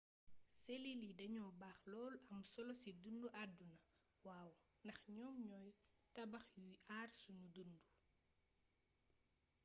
[0.61, 3.77] selil yi dañoo baax lool am solo si dundu aduna
[4.25, 4.49] waw
[4.85, 5.69] ndax ñoom ñoy
[6.15, 7.81] tabax yuy àar sunu dundu